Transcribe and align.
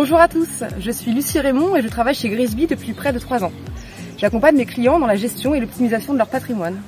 Bonjour 0.00 0.20
à 0.20 0.28
tous, 0.28 0.62
je 0.78 0.92
suis 0.92 1.10
Lucie 1.10 1.40
Raymond 1.40 1.74
et 1.74 1.82
je 1.82 1.88
travaille 1.88 2.14
chez 2.14 2.28
Grisby 2.28 2.68
depuis 2.68 2.92
près 2.92 3.12
de 3.12 3.18
3 3.18 3.42
ans. 3.42 3.50
J'accompagne 4.16 4.54
mes 4.54 4.64
clients 4.64 5.00
dans 5.00 5.08
la 5.08 5.16
gestion 5.16 5.56
et 5.56 5.60
l'optimisation 5.60 6.12
de 6.12 6.18
leur 6.18 6.28
patrimoine. 6.28 6.80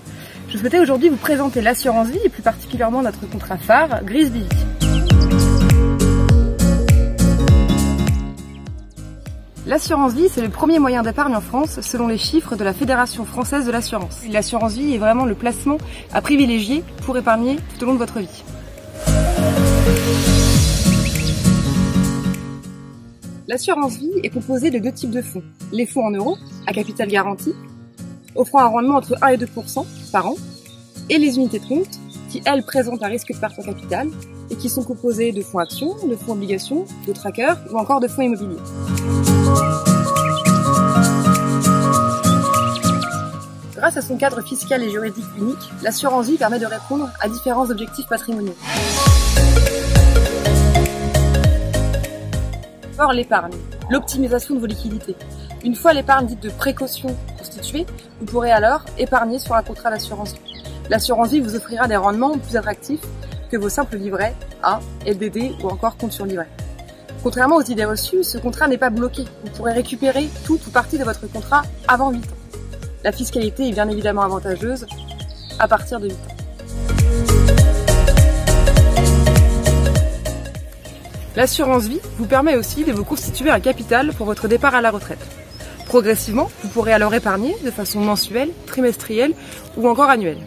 Je 0.49 0.57
souhaitais 0.57 0.79
aujourd'hui 0.79 1.09
vous 1.09 1.17
présenter 1.17 1.61
l'assurance 1.61 2.07
vie 2.07 2.21
et 2.25 2.29
plus 2.29 2.43
particulièrement 2.43 3.03
notre 3.03 3.29
contrat 3.29 3.57
phare, 3.57 4.05
Grisby. 4.05 4.45
L'assurance 9.67 10.13
vie, 10.13 10.29
c'est 10.33 10.43
le 10.43 10.49
premier 10.49 10.79
moyen 10.79 11.03
d'épargne 11.03 11.35
en 11.35 11.41
France 11.41 11.81
selon 11.81 12.07
les 12.07 12.17
chiffres 12.17 12.55
de 12.55 12.63
la 12.63 12.73
Fédération 12.73 13.25
française 13.25 13.67
de 13.67 13.73
l'assurance. 13.73 14.21
L'assurance 14.31 14.75
vie 14.75 14.95
est 14.95 14.99
vraiment 14.99 15.25
le 15.25 15.35
placement 15.35 15.79
à 16.13 16.21
privilégier 16.21 16.85
pour 17.05 17.19
épargner 17.19 17.59
tout 17.77 17.83
au 17.83 17.87
long 17.87 17.95
de 17.95 17.99
votre 17.99 18.21
vie. 18.21 18.45
L'assurance 23.51 23.97
vie 23.97 24.13
est 24.23 24.29
composée 24.29 24.71
de 24.71 24.79
deux 24.79 24.93
types 24.93 25.11
de 25.11 25.23
fonds. 25.23 25.43
Les 25.73 25.85
fonds 25.85 26.07
en 26.07 26.13
euros, 26.13 26.39
à 26.69 26.73
capital 26.73 27.09
garanti, 27.09 27.53
offrant 28.37 28.61
un 28.61 28.69
rendement 28.69 28.95
entre 28.95 29.17
1 29.21 29.27
et 29.31 29.37
2% 29.39 29.85
par 30.13 30.29
an, 30.29 30.37
et 31.09 31.19
les 31.19 31.37
unités 31.37 31.59
de 31.59 31.67
compte, 31.67 31.99
qui 32.29 32.41
elles 32.45 32.63
présentent 32.63 33.03
un 33.03 33.09
risque 33.09 33.33
de 33.33 33.37
perte 33.37 33.59
en 33.59 33.63
capital 33.65 34.09
et 34.53 34.55
qui 34.55 34.69
sont 34.69 34.85
composées 34.85 35.33
de 35.33 35.43
fonds 35.43 35.59
actions, 35.59 35.97
de 36.07 36.15
fonds 36.15 36.35
obligations, 36.35 36.85
de 37.09 37.13
trackers 37.13 37.59
ou 37.73 37.77
encore 37.77 37.99
de 37.99 38.07
fonds 38.07 38.23
immobiliers. 38.23 38.55
Grâce 43.75 43.97
à 43.97 44.03
son 44.03 44.17
cadre 44.17 44.43
fiscal 44.43 44.81
et 44.85 44.91
juridique 44.91 45.27
unique, 45.37 45.71
l'assurance 45.83 46.29
vie 46.29 46.37
permet 46.39 46.61
de 46.61 46.67
répondre 46.67 47.11
à 47.19 47.29
différents 47.29 47.69
objectifs 47.69 48.07
patrimoniaux. 48.07 48.55
L'épargne, 53.09 53.55
l'optimisation 53.91 54.55
de 54.55 54.61
vos 54.61 54.67
liquidités. 54.67 55.17
Une 55.65 55.75
fois 55.75 55.93
l'épargne 55.93 56.27
dite 56.27 56.43
de 56.43 56.51
précaution 56.51 57.17
constituée, 57.39 57.87
vous 58.21 58.27
pourrez 58.27 58.51
alors 58.51 58.85
épargner 58.99 59.39
sur 59.39 59.55
un 59.55 59.63
contrat 59.63 59.91
d'assurance 59.91 60.33
vie. 60.33 60.63
L'assurance 60.89 61.31
vie 61.31 61.41
vous 61.41 61.57
offrira 61.57 61.89
des 61.89 61.97
rendements 61.97 62.37
plus 62.39 62.57
attractifs 62.57 63.05
que 63.51 63.57
vos 63.57 63.69
simples 63.69 63.97
livrets 63.97 64.35
A, 64.63 64.81
LDD 65.07 65.55
ou 65.63 65.69
encore 65.69 65.97
compte 65.97 66.13
sur 66.13 66.27
livret. 66.27 66.49
Contrairement 67.23 67.57
aux 67.57 67.63
idées 67.63 67.85
reçues, 67.85 68.25
ce 68.25 68.39
contrat 68.39 68.69
n'est 68.69 68.79
pas 68.79 68.91
bloqué. 68.91 69.25
Vous 69.45 69.51
pourrez 69.51 69.73
récupérer 69.73 70.29
tout 70.45 70.59
ou 70.67 70.71
partie 70.71 70.99
de 70.99 71.05
votre 71.05 71.31
contrat 71.31 71.63
avant 71.89 72.11
8 72.11 72.19
ans. 72.19 72.37
La 73.05 73.13
fiscalité 73.13 73.69
est 73.69 73.73
bien 73.73 73.89
évidemment 73.89 74.23
avantageuse 74.23 74.87
à 75.59 75.69
partir 75.69 76.01
de 76.01 76.09
8 76.09 76.13
ans. 76.13 77.70
L'assurance 81.37 81.85
vie 81.85 82.01
vous 82.19 82.27
permet 82.27 82.57
aussi 82.57 82.83
de 82.83 82.93
vous 82.93 83.05
constituer 83.05 83.51
un 83.51 83.61
capital 83.61 84.13
pour 84.15 84.27
votre 84.27 84.49
départ 84.49 84.75
à 84.75 84.81
la 84.81 84.91
retraite. 84.91 85.25
Progressivement, 85.87 86.51
vous 86.63 86.69
pourrez 86.69 86.93
alors 86.93 87.15
épargner 87.15 87.57
de 87.65 87.71
façon 87.71 88.01
mensuelle, 88.01 88.51
trimestrielle 88.67 89.35
ou 89.77 89.89
encore 89.89 90.11
annuelle. 90.11 90.45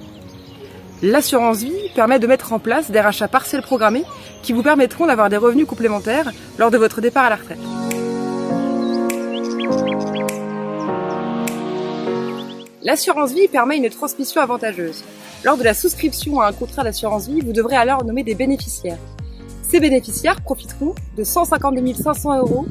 L'assurance 1.02 1.59
vie 1.59 1.90
permet 1.95 2.20
de 2.20 2.28
mettre 2.28 2.53
en 2.53 2.59
place 2.59 2.92
des 2.92 3.00
rachats 3.00 3.28
partiels 3.28 3.62
programmés 3.62 4.03
qui 4.42 4.52
vous 4.53 4.64
permettront 4.64 5.06
d'avoir 5.06 5.30
des 5.30 5.38
revenus 5.38 5.66
complémentaires 5.66 6.31
lors 6.58 6.72
de 6.72 6.78
votre 6.78 7.02
départ 7.02 7.25
à 7.25 7.30
la 7.30 7.36
retraite. 7.38 7.59
L'assurance 12.81 13.31
vie 13.31 13.47
permet 13.47 13.78
une 13.78 13.90
transmission 13.90 14.42
avantageuse. 14.42 15.03
Lors 15.45 15.58
de 15.58 15.64
la 15.64 15.73
souscription 15.73 16.42
à 16.42 16.47
un 16.47 16.53
contrat 16.53 16.84
d'assurance 16.84 17.28
vie, 17.28 17.40
vous 17.40 17.53
devrez 17.53 17.78
alors 17.78 18.03
nommer 18.03 18.23
des 18.23 18.36
bénéficiaires. 18.36 19.00
Ces 19.74 19.80
bénéficiaires 19.80 20.40
profiteront 20.40 20.94
de 21.18 21.24
152 21.24 21.96
500 21.96 22.38
euros 22.38 22.68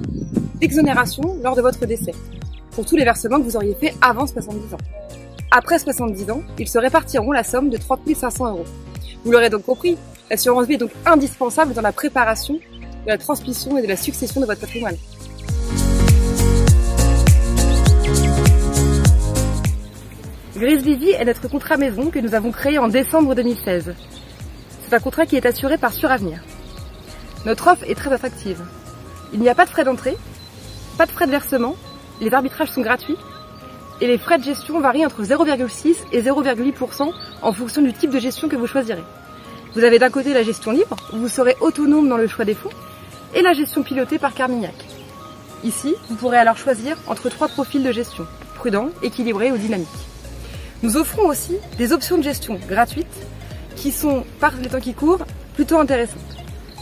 d'exonération 0.60 1.36
lors 1.42 1.56
de 1.56 1.60
votre 1.60 1.84
décès, 1.84 2.12
pour 2.70 2.86
tous 2.86 2.94
les 2.94 3.02
versements 3.02 3.38
que 3.38 3.42
vous 3.42 3.56
auriez 3.56 3.74
fait 3.74 3.92
avant 4.00 4.24
70 4.24 4.74
ans. 4.74 4.78
Après 5.50 5.80
70 5.80 6.30
ans, 6.30 6.42
ils 6.60 6.68
se 6.68 6.78
répartiront 6.78 7.32
la 7.32 7.42
somme 7.42 7.70
de 7.70 7.76
30 7.76 8.02
500 8.14 8.50
euros. 8.50 8.64
Vous 9.24 9.32
l'aurez 9.32 9.50
donc 9.50 9.64
compris, 9.64 9.98
l'assurance 10.30 10.68
vie 10.68 10.74
est 10.74 10.78
donc 10.78 10.92
indispensable 11.04 11.74
dans 11.74 11.82
la 11.82 11.90
préparation 11.90 12.54
de 12.54 13.08
la 13.08 13.18
transmission 13.18 13.76
et 13.76 13.82
de 13.82 13.88
la 13.88 13.96
succession 13.96 14.40
de 14.40 14.46
votre 14.46 14.60
patrimoine. 14.60 14.96
Grizzly 20.56 20.94
Vie 20.94 21.10
est 21.10 21.24
notre 21.24 21.50
contrat 21.50 21.78
maison 21.78 22.10
que 22.10 22.20
nous 22.20 22.36
avons 22.36 22.52
créé 22.52 22.78
en 22.78 22.86
décembre 22.86 23.34
2016. 23.34 23.92
C'est 24.86 24.94
un 24.94 25.00
contrat 25.00 25.26
qui 25.26 25.34
est 25.34 25.46
assuré 25.46 25.78
par 25.78 25.92
Suravenir. 25.92 26.38
Notre 27.44 27.72
offre 27.72 27.84
est 27.88 27.94
très 27.94 28.12
attractive. 28.12 28.62
Il 29.32 29.40
n'y 29.40 29.48
a 29.48 29.54
pas 29.54 29.64
de 29.64 29.70
frais 29.70 29.84
d'entrée, 29.84 30.16
pas 30.96 31.06
de 31.06 31.10
frais 31.10 31.26
de 31.26 31.32
versement, 31.32 31.76
les 32.20 32.32
arbitrages 32.34 32.70
sont 32.70 32.82
gratuits 32.82 33.16
et 34.00 34.06
les 34.06 34.18
frais 34.18 34.38
de 34.38 34.44
gestion 34.44 34.80
varient 34.80 35.06
entre 35.06 35.22
0,6 35.22 35.96
et 36.12 36.22
0,8% 36.22 37.12
en 37.42 37.52
fonction 37.52 37.82
du 37.82 37.92
type 37.92 38.10
de 38.10 38.18
gestion 38.18 38.48
que 38.48 38.56
vous 38.56 38.66
choisirez. 38.66 39.02
Vous 39.74 39.84
avez 39.84 39.98
d'un 39.98 40.10
côté 40.10 40.34
la 40.34 40.42
gestion 40.42 40.70
libre, 40.70 40.96
où 41.12 41.16
vous 41.16 41.28
serez 41.28 41.56
autonome 41.60 42.08
dans 42.08 42.16
le 42.16 42.26
choix 42.26 42.44
des 42.44 42.54
fonds, 42.54 42.70
et 43.34 43.42
la 43.42 43.54
gestion 43.54 43.82
pilotée 43.82 44.18
par 44.18 44.34
Carmignac. 44.34 44.74
Ici, 45.64 45.94
vous 46.08 46.16
pourrez 46.16 46.38
alors 46.38 46.56
choisir 46.56 46.96
entre 47.06 47.28
trois 47.28 47.48
profils 47.48 47.82
de 47.82 47.92
gestion, 47.92 48.26
prudent, 48.56 48.90
équilibré 49.02 49.50
ou 49.50 49.56
dynamique. 49.56 49.88
Nous 50.82 50.96
offrons 50.96 51.28
aussi 51.28 51.56
des 51.78 51.92
options 51.92 52.18
de 52.18 52.22
gestion 52.22 52.58
gratuites 52.68 53.06
qui 53.76 53.92
sont, 53.92 54.24
par 54.40 54.52
les 54.56 54.68
temps 54.68 54.80
qui 54.80 54.94
courent, 54.94 55.24
plutôt 55.54 55.78
intéressantes. 55.78 56.31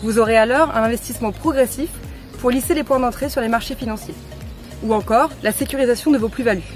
Vous 0.03 0.19
aurez 0.19 0.37
alors 0.37 0.75
un 0.75 0.83
investissement 0.83 1.31
progressif 1.31 1.91
pour 2.41 2.51
lisser 2.51 2.75
les 2.75 2.85
points 2.85 2.99
d'entrée 2.99 3.29
sur 3.29 3.43
les 3.43 3.49
marchés 3.49 3.75
financiers. 3.75 4.15
Ou 4.83 4.95
encore 4.95 5.31
la 5.43 5.53
sécurisation 5.53 6.11
de 6.11 6.17
vos 6.17 6.31
plus-values. 6.31 6.75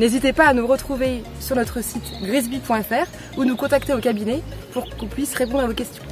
N'hésitez 0.00 0.32
pas 0.32 0.46
à 0.46 0.54
nous 0.54 0.66
retrouver 0.66 1.22
sur 1.40 1.56
notre 1.56 1.82
site 1.82 2.04
grisby.fr 2.22 3.36
ou 3.36 3.44
nous 3.44 3.56
contacter 3.56 3.92
au 3.92 3.98
cabinet 3.98 4.42
pour 4.72 4.88
qu'on 4.96 5.06
puisse 5.06 5.34
répondre 5.34 5.64
à 5.64 5.66
vos 5.66 5.74
questions. 5.74 6.04